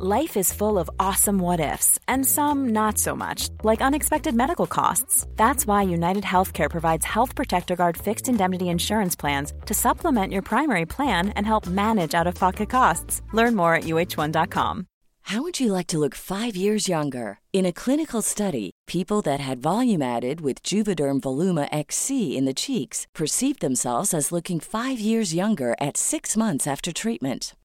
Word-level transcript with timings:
Life 0.00 0.36
is 0.36 0.52
full 0.52 0.78
of 0.78 0.88
awesome 1.00 1.40
what 1.40 1.58
ifs, 1.58 1.98
and 2.06 2.24
some 2.24 2.68
not 2.68 2.98
so 2.98 3.16
much, 3.16 3.48
like 3.64 3.80
unexpected 3.80 4.32
medical 4.32 4.68
costs. 4.68 5.26
That's 5.34 5.66
why 5.66 5.82
United 5.82 6.22
Healthcare 6.22 6.70
provides 6.70 7.04
Health 7.04 7.34
Protector 7.34 7.74
Guard 7.74 7.96
fixed 7.96 8.28
indemnity 8.28 8.68
insurance 8.68 9.16
plans 9.16 9.52
to 9.66 9.74
supplement 9.74 10.32
your 10.32 10.42
primary 10.42 10.86
plan 10.86 11.30
and 11.30 11.44
help 11.44 11.66
manage 11.66 12.14
out 12.14 12.28
of 12.28 12.36
pocket 12.36 12.70
costs. 12.70 13.22
Learn 13.32 13.56
more 13.56 13.74
at 13.74 13.84
uh1.com. 13.84 14.86
How 15.22 15.42
would 15.42 15.58
you 15.58 15.72
like 15.72 15.88
to 15.88 15.98
look 15.98 16.14
five 16.14 16.54
years 16.54 16.88
younger? 16.88 17.40
In 17.52 17.66
a 17.66 17.72
clinical 17.72 18.22
study, 18.22 18.70
people 18.86 19.20
that 19.22 19.40
had 19.40 19.58
volume 19.58 20.00
added 20.00 20.40
with 20.40 20.62
Juvederm 20.62 21.18
Voluma 21.22 21.68
XC 21.72 22.36
in 22.36 22.44
the 22.44 22.54
cheeks 22.54 23.08
perceived 23.16 23.60
themselves 23.60 24.14
as 24.14 24.30
looking 24.30 24.60
five 24.60 25.00
years 25.00 25.34
younger 25.34 25.74
at 25.80 25.96
six 25.96 26.36
months 26.36 26.68
after 26.68 26.92
treatment. 26.92 27.54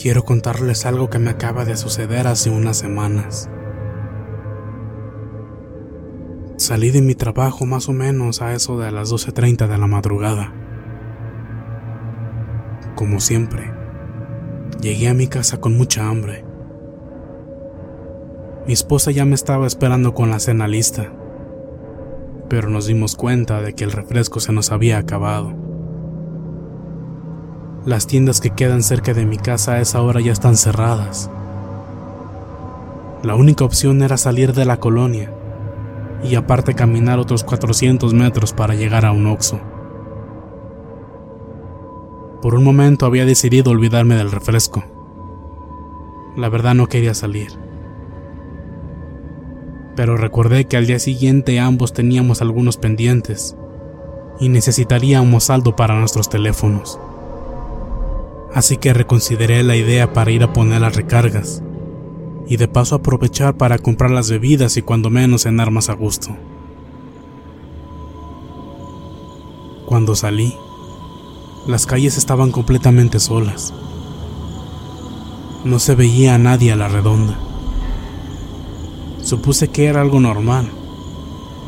Quiero 0.00 0.24
contarles 0.24 0.86
algo 0.86 1.10
que 1.10 1.18
me 1.18 1.28
acaba 1.28 1.66
de 1.66 1.76
suceder 1.76 2.26
hace 2.26 2.48
unas 2.48 2.78
semanas. 2.78 3.50
Salí 6.56 6.90
de 6.90 7.02
mi 7.02 7.14
trabajo 7.14 7.66
más 7.66 7.86
o 7.90 7.92
menos 7.92 8.40
a 8.40 8.54
eso 8.54 8.78
de 8.78 8.92
las 8.92 9.12
12.30 9.12 9.66
de 9.66 9.76
la 9.76 9.86
madrugada. 9.86 10.54
Como 12.94 13.20
siempre, 13.20 13.74
llegué 14.80 15.10
a 15.10 15.14
mi 15.14 15.26
casa 15.26 15.60
con 15.60 15.76
mucha 15.76 16.08
hambre. 16.08 16.46
Mi 18.66 18.72
esposa 18.72 19.10
ya 19.10 19.26
me 19.26 19.34
estaba 19.34 19.66
esperando 19.66 20.14
con 20.14 20.30
la 20.30 20.40
cena 20.40 20.66
lista, 20.66 21.12
pero 22.48 22.70
nos 22.70 22.86
dimos 22.86 23.16
cuenta 23.16 23.60
de 23.60 23.74
que 23.74 23.84
el 23.84 23.92
refresco 23.92 24.40
se 24.40 24.54
nos 24.54 24.72
había 24.72 24.96
acabado. 24.96 25.59
Las 27.86 28.06
tiendas 28.06 28.42
que 28.42 28.50
quedan 28.50 28.82
cerca 28.82 29.14
de 29.14 29.24
mi 29.24 29.38
casa 29.38 29.72
a 29.72 29.80
esa 29.80 30.02
hora 30.02 30.20
ya 30.20 30.32
están 30.32 30.58
cerradas. 30.58 31.30
La 33.22 33.34
única 33.34 33.64
opción 33.64 34.02
era 34.02 34.18
salir 34.18 34.52
de 34.52 34.66
la 34.66 34.76
colonia 34.78 35.32
y 36.22 36.34
aparte 36.34 36.74
caminar 36.74 37.18
otros 37.18 37.42
400 37.42 38.12
metros 38.12 38.52
para 38.52 38.74
llegar 38.74 39.06
a 39.06 39.12
un 39.12 39.26
Oxxo. 39.26 39.60
Por 42.42 42.54
un 42.54 42.64
momento 42.64 43.06
había 43.06 43.24
decidido 43.24 43.70
olvidarme 43.70 44.14
del 44.14 44.30
refresco. 44.30 44.84
La 46.36 46.50
verdad 46.50 46.74
no 46.74 46.86
quería 46.86 47.14
salir. 47.14 47.52
Pero 49.96 50.18
recordé 50.18 50.66
que 50.66 50.76
al 50.76 50.86
día 50.86 50.98
siguiente 50.98 51.58
ambos 51.58 51.94
teníamos 51.94 52.42
algunos 52.42 52.76
pendientes 52.76 53.56
y 54.38 54.50
necesitaríamos 54.50 55.44
saldo 55.44 55.76
para 55.76 55.98
nuestros 55.98 56.28
teléfonos. 56.28 57.00
Así 58.54 58.78
que 58.78 58.92
reconsideré 58.92 59.62
la 59.62 59.76
idea 59.76 60.12
para 60.12 60.30
ir 60.30 60.42
a 60.42 60.52
poner 60.52 60.80
las 60.80 60.96
recargas 60.96 61.62
y 62.48 62.56
de 62.56 62.66
paso 62.66 62.96
aprovechar 62.96 63.56
para 63.56 63.78
comprar 63.78 64.10
las 64.10 64.28
bebidas 64.28 64.76
y 64.76 64.82
cuando 64.82 65.08
menos 65.08 65.42
cenar 65.42 65.70
más 65.70 65.88
a 65.88 65.94
gusto. 65.94 66.36
Cuando 69.86 70.16
salí, 70.16 70.54
las 71.68 71.86
calles 71.86 72.18
estaban 72.18 72.50
completamente 72.50 73.20
solas. 73.20 73.72
No 75.64 75.78
se 75.78 75.94
veía 75.94 76.34
a 76.34 76.38
nadie 76.38 76.72
a 76.72 76.76
la 76.76 76.88
redonda. 76.88 77.38
Supuse 79.22 79.68
que 79.68 79.86
era 79.86 80.00
algo 80.00 80.18
normal, 80.18 80.68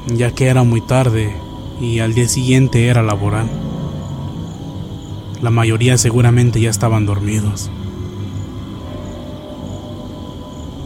ya 0.08 0.32
que 0.32 0.46
era 0.46 0.64
muy 0.64 0.80
tarde 0.80 1.32
y 1.80 2.00
al 2.00 2.14
día 2.14 2.26
siguiente 2.26 2.88
era 2.88 3.02
laboral. 3.02 3.48
La 5.42 5.50
mayoría 5.50 5.98
seguramente 5.98 6.60
ya 6.60 6.70
estaban 6.70 7.04
dormidos. 7.04 7.68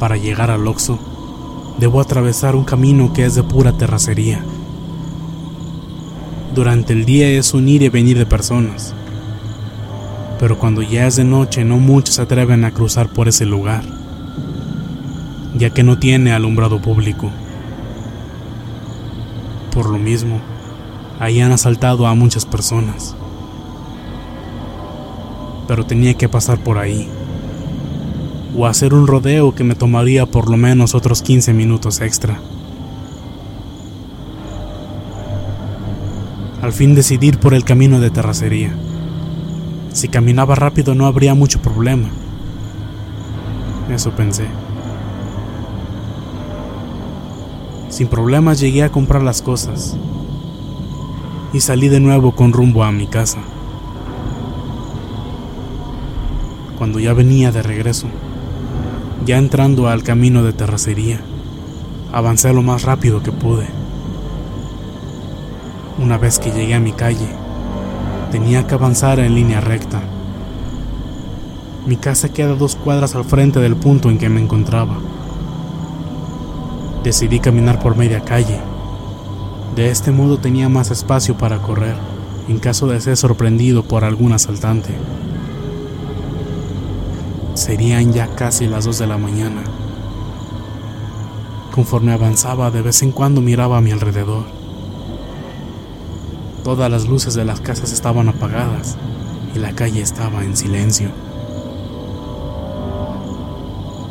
Para 0.01 0.17
llegar 0.17 0.51
al 0.51 0.67
Oxxo, 0.67 0.99
debo 1.79 2.01
atravesar 2.01 2.57
un 2.57 2.65
camino 2.65 3.13
que 3.13 3.27
es 3.27 3.35
de 3.35 3.43
pura 3.43 3.73
terracería. 3.73 4.43
Durante 6.55 6.95
el 6.95 7.05
día 7.05 7.29
es 7.29 7.53
un 7.53 7.69
ir 7.69 7.83
y 7.83 7.91
venir 7.91 8.17
de 8.17 8.25
personas, 8.25 8.95
pero 10.41 10.59
cuando 10.59 10.81
ya 10.81 11.07
es 11.07 11.17
de 11.17 11.25
noche 11.25 11.63
no 11.63 11.77
muchos 11.77 12.15
se 12.15 12.23
atreven 12.23 12.65
a 12.65 12.71
cruzar 12.71 13.11
por 13.11 13.29
ese 13.29 13.45
lugar, 13.45 13.85
ya 15.55 15.69
que 15.69 15.83
no 15.83 15.99
tiene 15.99 16.33
alumbrado 16.33 16.81
público. 16.81 17.31
Por 19.75 19.91
lo 19.91 19.99
mismo, 19.99 20.41
ahí 21.21 21.43
han 21.43 21.53
asaltado 21.53 22.07
a 22.07 22.15
muchas 22.15 22.47
personas 22.47 23.15
pero 25.67 25.87
tenía 25.87 26.15
que 26.15 26.29
pasar 26.29 26.59
por 26.59 26.79
ahí. 26.79 27.09
O 28.57 28.67
hacer 28.67 28.95
un 28.95 29.07
rodeo 29.07 29.55
que 29.55 29.65
me 29.65 29.75
tomaría 29.75 30.27
por 30.27 30.51
lo 30.51 30.57
menos 30.57 30.95
otros 30.95 31.23
15 31.23 31.53
minutos 31.53 32.01
extra. 32.01 32.41
Al 36.63 36.73
fin 36.73 36.95
decidí 36.95 37.33
por 37.33 37.55
el 37.55 37.65
camino 37.65 38.01
de 38.01 38.11
terracería. 38.11 38.75
Si 39.93 40.09
caminaba 40.09 40.55
rápido 40.55 40.95
no 40.95 41.07
habría 41.07 41.35
mucho 41.35 41.61
problema. 41.61 42.09
Eso 43.91 44.11
pensé. 44.11 44.47
Sin 47.89 48.09
problemas 48.09 48.59
llegué 48.59 48.83
a 48.83 48.91
comprar 48.91 49.23
las 49.23 49.43
cosas 49.43 49.97
y 51.53 51.61
salí 51.61 51.89
de 51.89 52.01
nuevo 52.01 52.33
con 52.35 52.53
rumbo 52.53 52.85
a 52.85 52.93
mi 52.93 53.07
casa. 53.07 53.39
Cuando 56.77 56.99
ya 56.99 57.13
venía 57.13 57.53
de 57.53 57.63
regreso, 57.63 58.07
ya 59.25 59.39
entrando 59.39 59.89
al 59.89 60.03
camino 60.03 60.43
de 60.43 60.53
terracería, 60.53 61.21
avancé 62.13 62.53
lo 62.53 62.63
más 62.63 62.83
rápido 62.83 63.23
que 63.23 63.33
pude. 63.33 63.67
Una 65.99 66.19
vez 66.19 66.39
que 66.39 66.51
llegué 66.51 66.75
a 66.75 66.81
mi 66.81 66.93
calle, 66.93 67.29
tenía 68.31 68.67
que 68.67 68.75
avanzar 68.75 69.19
en 69.19 69.35
línea 69.35 69.61
recta. 69.61 70.01
Mi 71.87 71.97
casa 71.97 72.29
queda 72.29 72.55
dos 72.55 72.77
cuadras 72.77 73.15
al 73.15 73.25
frente 73.25 73.61
del 73.61 73.77
punto 73.77 74.11
en 74.11 74.19
que 74.19 74.29
me 74.29 74.41
encontraba. 74.41 74.99
Decidí 77.03 77.41
caminar 77.41 77.79
por 77.81 77.97
media 77.97 78.21
calle, 78.21 78.61
De 79.75 79.91
este 79.91 80.11
modo 80.11 80.39
tenía 80.39 80.71
más 80.71 80.91
espacio 80.91 81.37
para 81.37 81.59
correr 81.59 81.97
en 82.49 82.59
caso 82.59 82.87
de 82.87 83.01
ser 83.01 83.17
sorprendido 83.17 83.83
por 83.83 84.05
algún 84.05 84.33
asaltante. 84.33 84.95
Serían 87.57 88.13
ya 88.13 88.29
casi 88.35 88.67
las 88.67 88.85
2 88.85 88.99
de 88.99 89.07
la 89.07 89.17
mañana. 89.17 89.63
Conforme 91.75 92.13
avanzaba, 92.13 92.71
de 92.71 92.83
vez 92.83 93.03
en 93.03 93.13
cuando 93.13 93.41
miraba 93.41 93.79
a 93.79 93.81
mi 93.81 93.93
alrededor. 93.93 94.45
Todas 96.63 96.91
las 96.91 97.09
luces 97.09 97.33
de 97.33 97.47
las 97.47 97.61
casas 97.61 97.95
estaban 97.95 98.29
apagadas 98.29 98.99
y 99.55 99.59
la 99.59 99.73
calle 99.73 100.03
estaba 100.03 100.45
en 100.45 100.55
silencio. 100.55 101.09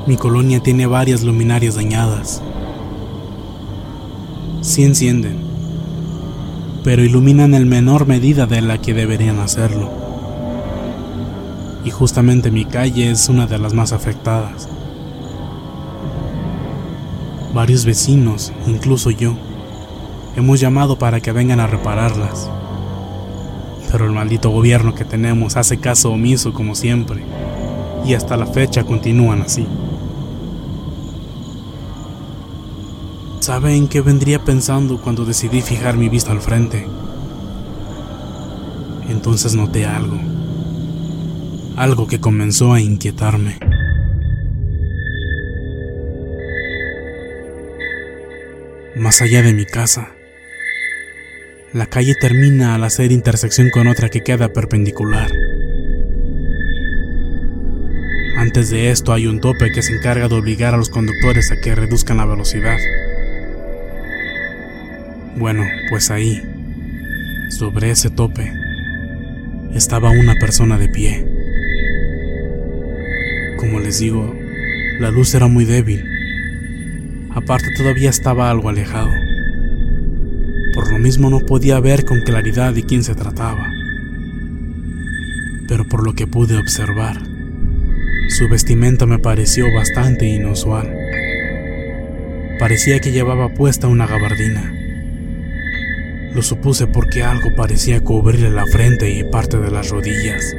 Mi 0.08 0.18
colonia 0.18 0.60
tiene 0.62 0.88
varias 0.88 1.22
luminarias 1.22 1.76
dañadas. 1.76 2.42
Sí 4.62 4.84
encienden, 4.84 5.38
pero 6.84 7.04
iluminan 7.04 7.54
en 7.54 7.70
menor 7.70 8.08
medida 8.08 8.48
de 8.48 8.62
la 8.62 8.82
que 8.82 8.96
deberían 8.96 9.40
hacerlo. 9.40 10.05
Y 11.86 11.92
justamente 11.92 12.50
mi 12.50 12.66
calle 12.66 13.12
es 13.12 13.30
una 13.30 13.46
de 13.46 13.60
las 13.60 13.76
más 13.76 13.94
afectadas. 13.94 14.68
Varios 17.54 17.86
vecinos, 17.86 18.52
incluso 18.66 19.12
yo, 19.12 19.36
hemos 20.36 20.60
llamado 20.60 20.98
para 20.98 21.22
que 21.22 21.32
vengan 21.32 21.60
a 21.60 21.68
repararlas. 21.68 22.50
Pero 23.92 24.06
el 24.06 24.12
maldito 24.12 24.50
gobierno 24.50 24.96
que 24.96 25.06
tenemos 25.06 25.56
hace 25.58 25.78
caso 25.78 26.12
omiso 26.12 26.54
como 26.54 26.74
siempre, 26.74 27.24
y 28.04 28.16
hasta 28.16 28.36
la 28.36 28.48
fecha 28.48 28.84
continúan 28.84 29.44
así. 29.44 29.68
¿Sabe 33.42 33.76
en 33.76 33.88
qué 33.88 34.02
vendría 34.02 34.44
pensando 34.44 35.00
cuando 35.00 35.24
decidí 35.24 35.62
fijar 35.62 35.98
mi 35.98 36.10
vista 36.10 36.32
al 36.32 36.42
frente? 36.42 36.88
Entonces 39.08 39.54
noté 39.54 39.86
algo. 39.86 40.35
Algo 41.78 42.08
que 42.08 42.22
comenzó 42.22 42.72
a 42.72 42.80
inquietarme. 42.80 43.58
Más 48.96 49.22
allá 49.22 49.42
de 49.42 49.52
mi 49.52 49.66
casa, 49.66 50.08
la 51.74 51.88
calle 51.88 52.16
termina 52.16 52.76
al 52.76 52.86
hacer 52.86 53.12
intersección 53.12 53.70
con 53.72 53.88
otra 53.88 54.08
que 54.08 54.22
queda 54.22 54.54
perpendicular. 54.54 55.30
Antes 58.38 58.70
de 58.70 58.92
esto 58.92 59.12
hay 59.12 59.28
un 59.28 59.42
tope 59.42 59.70
que 59.74 59.82
se 59.82 59.98
encarga 59.98 60.30
de 60.30 60.36
obligar 60.36 60.74
a 60.74 60.78
los 60.78 60.90
conductores 60.90 61.52
a 61.52 61.60
que 61.60 61.76
reduzcan 61.76 62.16
la 62.16 62.26
velocidad. 62.26 62.78
Bueno, 65.36 65.66
pues 65.90 66.10
ahí, 66.10 66.42
sobre 67.50 67.92
ese 67.92 68.10
tope, 68.10 68.54
estaba 69.74 70.10
una 70.12 70.36
persona 70.36 70.78
de 70.78 70.88
pie. 70.88 71.35
Como 73.66 73.80
les 73.80 73.98
digo, 73.98 74.32
la 75.00 75.10
luz 75.10 75.34
era 75.34 75.48
muy 75.48 75.66
débil. 75.66 76.06
Aparte 77.32 77.66
todavía 77.76 78.12
estaba 78.12 78.52
algo 78.52 78.70
alejado. 78.70 79.10
Por 80.76 80.92
lo 80.92 81.00
mismo 81.00 81.32
no 81.32 81.40
podía 81.40 81.80
ver 81.80 82.06
con 82.06 82.22
claridad 82.22 82.76
de 82.76 82.84
quién 82.84 83.04
se 83.04 83.16
trataba. 83.16 83.68
Pero 85.68 85.84
por 85.90 86.06
lo 86.06 86.14
que 86.14 86.28
pude 86.28 86.58
observar, 86.58 87.18
su 88.30 88.48
vestimenta 88.48 89.08
me 89.08 89.18
pareció 89.18 89.66
bastante 89.74 90.28
inusual. 90.28 90.96
Parecía 92.60 93.00
que 93.00 93.12
llevaba 93.12 93.52
puesta 93.56 93.88
una 93.88 94.06
gabardina. 94.06 94.72
Lo 96.36 96.44
supuse 96.44 96.86
porque 96.86 97.24
algo 97.24 97.56
parecía 97.56 98.00
cubrirle 98.00 98.52
la 98.52 98.68
frente 98.68 99.10
y 99.10 99.24
parte 99.24 99.58
de 99.58 99.72
las 99.72 99.90
rodillas. 99.90 100.56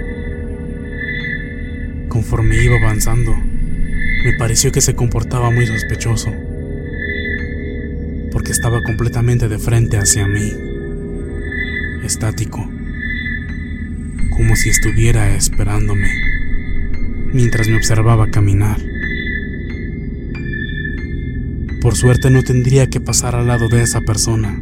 Conforme 2.08 2.62
iba 2.62 2.76
avanzando, 2.76 3.34
me 3.34 4.32
pareció 4.38 4.72
que 4.72 4.80
se 4.80 4.94
comportaba 4.94 5.50
muy 5.50 5.66
sospechoso, 5.66 6.32
porque 8.32 8.52
estaba 8.52 8.82
completamente 8.82 9.48
de 9.48 9.58
frente 9.58 9.98
hacia 9.98 10.26
mí, 10.26 10.52
estático, 12.04 12.58
como 14.30 14.56
si 14.56 14.70
estuviera 14.70 15.34
esperándome, 15.34 16.10
mientras 17.32 17.68
me 17.68 17.76
observaba 17.76 18.30
caminar. 18.30 18.80
Por 21.80 21.94
suerte 21.94 22.30
no 22.30 22.42
tendría 22.42 22.88
que 22.88 23.00
pasar 23.00 23.34
al 23.34 23.46
lado 23.46 23.68
de 23.68 23.82
esa 23.82 24.00
persona 24.00 24.60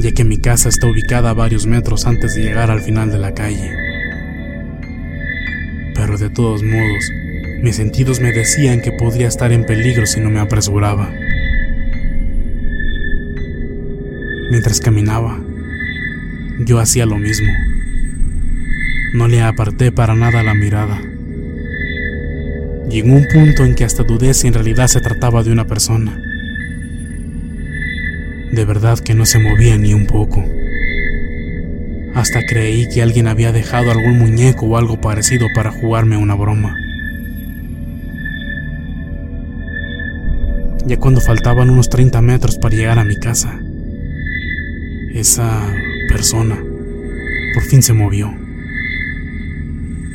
ya 0.00 0.12
que 0.12 0.24
mi 0.24 0.38
casa 0.38 0.68
está 0.68 0.86
ubicada 0.86 1.30
a 1.30 1.34
varios 1.34 1.66
metros 1.66 2.06
antes 2.06 2.34
de 2.34 2.42
llegar 2.42 2.70
al 2.70 2.80
final 2.80 3.10
de 3.10 3.18
la 3.18 3.34
calle. 3.34 3.89
De 6.18 6.28
todos 6.28 6.62
modos, 6.62 7.12
mis 7.62 7.76
sentidos 7.76 8.20
me 8.20 8.32
decían 8.32 8.80
que 8.80 8.90
podría 8.90 9.28
estar 9.28 9.52
en 9.52 9.64
peligro 9.64 10.06
si 10.06 10.18
no 10.20 10.28
me 10.28 10.40
apresuraba. 10.40 11.08
Mientras 14.50 14.80
caminaba, 14.80 15.38
yo 16.58 16.80
hacía 16.80 17.06
lo 17.06 17.16
mismo. 17.16 17.52
No 19.14 19.28
le 19.28 19.40
aparté 19.40 19.92
para 19.92 20.16
nada 20.16 20.42
la 20.42 20.54
mirada. 20.54 21.00
En 22.90 23.10
un 23.12 23.26
punto 23.32 23.64
en 23.64 23.76
que 23.76 23.84
hasta 23.84 24.02
dudé 24.02 24.34
si 24.34 24.48
en 24.48 24.54
realidad 24.54 24.88
se 24.88 25.00
trataba 25.00 25.44
de 25.44 25.52
una 25.52 25.66
persona. 25.66 26.20
De 28.50 28.64
verdad 28.64 28.98
que 28.98 29.14
no 29.14 29.24
se 29.26 29.38
movía 29.38 29.78
ni 29.78 29.94
un 29.94 30.06
poco. 30.06 30.44
Hasta 32.14 32.42
creí 32.42 32.88
que 32.88 33.02
alguien 33.02 33.28
había 33.28 33.52
dejado 33.52 33.90
algún 33.90 34.18
muñeco 34.18 34.66
o 34.66 34.76
algo 34.76 35.00
parecido 35.00 35.48
para 35.54 35.70
jugarme 35.70 36.16
una 36.16 36.34
broma. 36.34 36.76
Ya 40.86 40.96
cuando 40.98 41.20
faltaban 41.20 41.70
unos 41.70 41.88
30 41.88 42.20
metros 42.20 42.58
para 42.58 42.74
llegar 42.74 42.98
a 42.98 43.04
mi 43.04 43.16
casa, 43.16 43.60
esa 45.14 45.72
persona 46.08 46.56
por 47.54 47.62
fin 47.62 47.82
se 47.82 47.92
movió. 47.92 48.32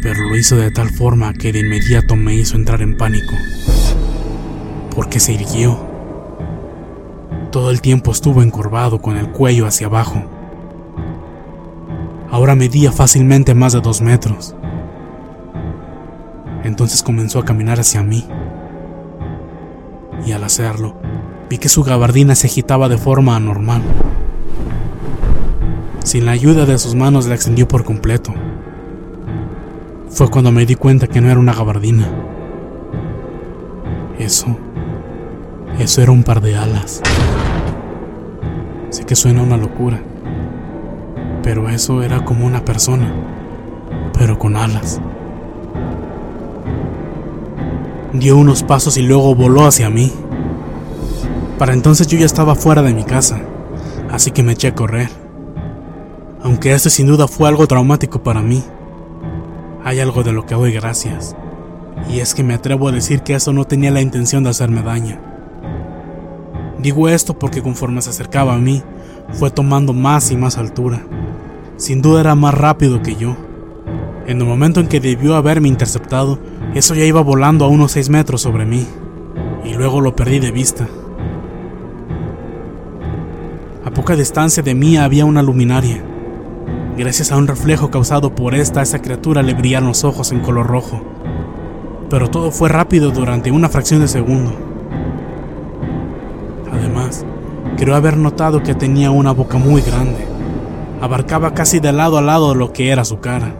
Pero 0.01 0.29
lo 0.29 0.35
hizo 0.35 0.57
de 0.57 0.71
tal 0.71 0.89
forma 0.89 1.33
que 1.33 1.51
de 1.51 1.59
inmediato 1.59 2.15
me 2.15 2.35
hizo 2.35 2.57
entrar 2.57 2.81
en 2.81 2.97
pánico. 2.97 3.35
Porque 4.93 5.19
se 5.19 5.33
irguió 5.33 5.95
todo 7.55 7.71
el 7.71 7.79
tiempo 7.79 8.11
estuvo 8.11 8.43
encorvado 8.43 9.01
con 9.01 9.15
el 9.15 9.29
cuello 9.29 9.65
hacia 9.65 9.87
abajo. 9.87 10.34
Ahora 12.35 12.53
medía 12.53 12.91
fácilmente 12.91 13.55
más 13.55 13.71
de 13.71 13.79
dos 13.79 14.01
metros. 14.01 14.53
Entonces 16.65 17.01
comenzó 17.01 17.39
a 17.39 17.45
caminar 17.45 17.79
hacia 17.79 18.03
mí. 18.03 18.27
Y 20.25 20.33
al 20.33 20.43
hacerlo, 20.43 20.97
vi 21.49 21.59
que 21.59 21.69
su 21.69 21.81
gabardina 21.81 22.35
se 22.35 22.47
agitaba 22.47 22.89
de 22.89 22.97
forma 22.97 23.37
anormal. 23.37 23.81
Sin 26.03 26.25
la 26.25 26.33
ayuda 26.33 26.65
de 26.65 26.77
sus 26.77 26.93
manos 26.93 27.25
la 27.25 27.35
extendió 27.35 27.69
por 27.69 27.85
completo. 27.85 28.33
Fue 30.09 30.29
cuando 30.29 30.51
me 30.51 30.65
di 30.65 30.75
cuenta 30.75 31.07
que 31.07 31.21
no 31.21 31.29
era 31.29 31.39
una 31.39 31.53
gabardina. 31.53 32.09
Eso 34.19 34.57
eso 35.79 36.01
era 36.01 36.11
un 36.11 36.23
par 36.23 36.41
de 36.41 36.57
alas. 36.57 37.01
Sé 38.89 39.05
que 39.05 39.15
suena 39.15 39.41
una 39.41 39.55
locura, 39.55 40.01
pero 41.45 41.69
eso 41.69 42.01
era 42.01 42.25
como 42.25 42.47
una 42.47 42.65
persona, 42.65 43.13
pero 44.17 44.39
con 44.39 44.55
alas. 44.55 44.99
Dio 48.13 48.35
unos 48.35 48.63
pasos 48.63 48.97
y 48.97 49.03
luego 49.03 49.35
voló 49.35 49.67
hacia 49.67 49.91
mí. 49.91 50.11
Para 51.59 51.73
entonces 51.73 52.07
yo 52.07 52.17
ya 52.17 52.25
estaba 52.25 52.55
fuera 52.55 52.81
de 52.81 52.95
mi 52.95 53.03
casa, 53.03 53.41
así 54.11 54.31
que 54.31 54.41
me 54.41 54.53
eché 54.53 54.69
a 54.69 54.73
correr. 54.73 55.11
Aunque 56.41 56.73
este 56.73 56.89
sin 56.89 57.05
duda 57.05 57.27
fue 57.27 57.47
algo 57.47 57.67
traumático 57.67 58.23
para 58.23 58.41
mí, 58.41 58.63
hay 59.83 59.99
algo 59.99 60.23
de 60.23 60.33
lo 60.33 60.47
que 60.47 60.55
doy 60.55 60.73
gracias, 60.73 61.35
y 62.09 62.21
es 62.21 62.33
que 62.33 62.43
me 62.43 62.55
atrevo 62.55 62.87
a 62.87 62.91
decir 62.91 63.21
que 63.21 63.35
eso 63.35 63.53
no 63.53 63.65
tenía 63.65 63.91
la 63.91 64.01
intención 64.01 64.43
de 64.43 64.49
hacerme 64.49 64.81
daño. 64.81 65.19
Digo 66.79 67.07
esto 67.07 67.37
porque 67.37 67.61
conforme 67.61 68.01
se 68.01 68.09
acercaba 68.09 68.55
a 68.55 68.57
mí, 68.57 68.81
fue 69.33 69.51
tomando 69.51 69.93
más 69.93 70.31
y 70.31 70.37
más 70.37 70.57
altura. 70.57 71.01
Sin 71.77 72.01
duda 72.01 72.21
era 72.21 72.35
más 72.35 72.53
rápido 72.53 73.01
que 73.01 73.15
yo. 73.15 73.35
En 74.27 74.39
el 74.39 74.47
momento 74.47 74.79
en 74.79 74.87
que 74.87 74.99
debió 74.99 75.35
haberme 75.35 75.67
interceptado, 75.67 76.39
eso 76.73 76.95
ya 76.95 77.05
iba 77.05 77.21
volando 77.21 77.65
a 77.65 77.67
unos 77.67 77.91
6 77.91 78.09
metros 78.09 78.41
sobre 78.41 78.65
mí, 78.65 78.87
y 79.63 79.73
luego 79.73 80.01
lo 80.01 80.15
perdí 80.15 80.39
de 80.39 80.51
vista. 80.51 80.87
A 83.85 83.91
poca 83.91 84.15
distancia 84.15 84.63
de 84.63 84.73
mí 84.73 84.97
había 84.97 85.25
una 85.25 85.43
luminaria. 85.43 86.03
Gracias 86.97 87.31
a 87.31 87.37
un 87.37 87.45
reflejo 87.45 87.91
causado 87.91 88.33
por 88.33 88.55
esta, 88.55 88.81
esa 88.81 89.01
criatura 89.01 89.43
le 89.43 89.53
brillaron 89.53 89.89
los 89.89 90.03
ojos 90.03 90.31
en 90.31 90.39
color 90.39 90.65
rojo. 90.65 91.03
Pero 92.09 92.29
todo 92.29 92.51
fue 92.51 92.69
rápido 92.69 93.11
durante 93.11 93.51
una 93.51 93.69
fracción 93.69 93.99
de 93.99 94.07
segundo. 94.07 94.74
Creo 97.77 97.95
haber 97.95 98.15
notado 98.15 98.63
que 98.63 98.73
tenía 98.73 99.11
una 99.11 99.31
boca 99.31 99.57
muy 99.57 99.81
grande. 99.81 100.25
Abarcaba 101.01 101.53
casi 101.53 101.79
de 101.79 101.91
lado 101.91 102.17
a 102.17 102.21
lado 102.21 102.55
lo 102.55 102.71
que 102.71 102.89
era 102.89 103.03
su 103.03 103.19
cara. 103.19 103.53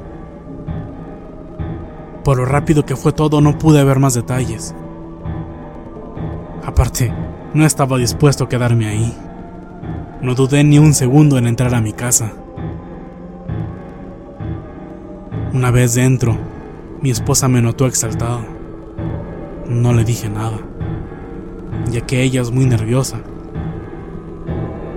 Por 2.24 2.38
lo 2.38 2.46
rápido 2.46 2.86
que 2.86 2.96
fue 2.96 3.12
todo 3.12 3.42
no 3.42 3.58
pude 3.58 3.84
ver 3.84 4.00
más 4.00 4.14
detalles. 4.14 4.74
Aparte, 6.66 7.14
no 7.54 7.66
estaba 7.66 7.98
dispuesto 7.98 8.46
a 8.46 8.50
quedarme 8.50 8.88
ahí. 8.88 9.14
No 10.22 10.34
dudé 10.34 10.64
ni 10.64 10.80
un 10.80 10.94
segundo 10.94 11.38
en 11.38 11.46
entrar 11.46 11.76
a 11.76 11.82
mi 11.82 11.92
casa. 11.92 12.32
Una 15.54 15.72
vez 15.72 15.94
dentro, 15.94 16.38
mi 17.02 17.12
esposa 17.12 17.48
me 17.48 17.62
notó 17.62 17.86
exaltado. 17.86 18.40
No 19.68 19.94
le 19.94 20.04
dije 20.04 20.30
nada, 20.30 20.58
ya 21.92 22.02
que 22.02 22.24
ella 22.24 22.42
es 22.42 22.52
muy 22.52 22.66
nerviosa. 22.66 23.20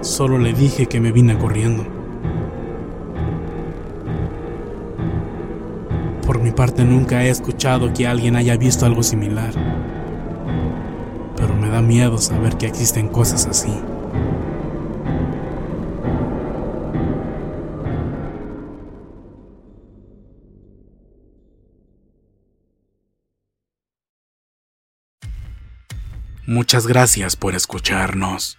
Solo 0.00 0.38
le 0.38 0.52
dije 0.52 0.86
que 0.86 1.00
me 1.00 1.12
vine 1.12 1.36
corriendo. 1.38 1.84
Por 6.24 6.40
mi 6.40 6.52
parte 6.52 6.84
nunca 6.84 7.24
he 7.24 7.30
escuchado 7.30 7.92
que 7.92 8.06
alguien 8.06 8.36
haya 8.36 8.56
visto 8.56 8.86
algo 8.86 9.02
similar, 9.02 9.52
pero 11.36 11.54
me 11.54 11.68
da 11.68 11.82
miedo 11.82 12.18
saber 12.18 12.56
que 12.56 12.66
existen 12.66 13.08
cosas 13.08 13.46
así. 13.46 13.72
Muchas 26.46 26.86
gracias 26.86 27.36
por 27.36 27.54
escucharnos. 27.54 28.58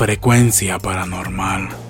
frecuencia 0.00 0.78
paranormal. 0.78 1.89